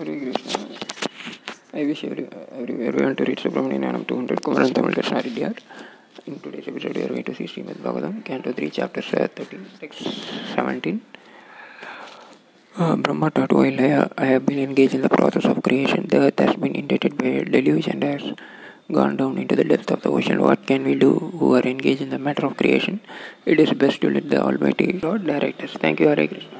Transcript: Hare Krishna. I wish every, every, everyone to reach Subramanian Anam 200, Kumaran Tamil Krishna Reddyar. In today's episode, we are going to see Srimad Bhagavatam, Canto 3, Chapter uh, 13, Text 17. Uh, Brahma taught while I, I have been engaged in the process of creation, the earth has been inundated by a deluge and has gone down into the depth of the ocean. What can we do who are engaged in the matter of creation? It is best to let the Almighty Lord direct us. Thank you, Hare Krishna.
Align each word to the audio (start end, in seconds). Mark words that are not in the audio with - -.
Hare 0.00 0.18
Krishna. 0.18 0.60
I 1.74 1.84
wish 1.84 2.04
every, 2.04 2.26
every, 2.58 2.86
everyone 2.86 3.16
to 3.16 3.24
reach 3.24 3.42
Subramanian 3.42 3.84
Anam 3.88 4.04
200, 4.06 4.40
Kumaran 4.44 4.72
Tamil 4.74 4.92
Krishna 4.94 5.18
Reddyar. 5.22 5.54
In 6.26 6.40
today's 6.40 6.68
episode, 6.68 6.96
we 6.96 7.02
are 7.02 7.08
going 7.08 7.24
to 7.24 7.34
see 7.34 7.44
Srimad 7.44 7.78
Bhagavatam, 7.86 8.24
Canto 8.24 8.52
3, 8.52 8.70
Chapter 8.70 9.00
uh, 9.00 9.28
13, 9.28 9.66
Text 9.78 10.00
17. 10.54 11.02
Uh, 12.76 12.96
Brahma 12.96 13.30
taught 13.30 13.52
while 13.52 13.80
I, 13.88 14.08
I 14.16 14.26
have 14.32 14.46
been 14.46 14.58
engaged 14.58 14.94
in 14.94 15.02
the 15.02 15.10
process 15.10 15.44
of 15.44 15.62
creation, 15.62 16.06
the 16.08 16.18
earth 16.28 16.38
has 16.38 16.56
been 16.56 16.74
inundated 16.74 17.18
by 17.18 17.26
a 17.26 17.44
deluge 17.44 17.88
and 17.88 18.02
has 18.02 18.22
gone 18.90 19.18
down 19.18 19.36
into 19.36 19.54
the 19.54 19.64
depth 19.64 19.90
of 19.90 20.00
the 20.00 20.10
ocean. 20.10 20.40
What 20.40 20.66
can 20.66 20.84
we 20.84 20.94
do 20.94 21.12
who 21.38 21.54
are 21.56 21.66
engaged 21.74 22.00
in 22.00 22.08
the 22.08 22.18
matter 22.18 22.46
of 22.46 22.56
creation? 22.56 23.00
It 23.44 23.60
is 23.60 23.72
best 23.74 24.00
to 24.00 24.10
let 24.10 24.30
the 24.30 24.42
Almighty 24.42 24.98
Lord 25.02 25.26
direct 25.26 25.62
us. 25.62 25.72
Thank 25.72 26.00
you, 26.00 26.08
Hare 26.08 26.26
Krishna. 26.26 26.59